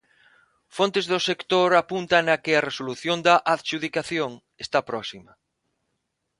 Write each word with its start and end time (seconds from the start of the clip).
Fontes 0.77 1.05
do 1.11 1.19
sector 1.29 1.69
apuntan 1.83 2.25
a 2.33 2.35
que 2.43 2.53
a 2.55 2.65
resolución 2.69 3.17
da 3.27 3.35
adxudicación 3.53 4.31
está 4.65 4.79
próxima. 4.89 5.31